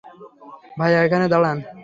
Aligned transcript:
ভাইয়া 0.79 0.99
এখানেই 1.05 1.29
দাঁড়ান। 1.33 1.57